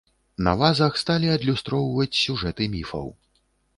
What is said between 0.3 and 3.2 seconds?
На вазах сталі адлюстроўваць сюжэты міфаў.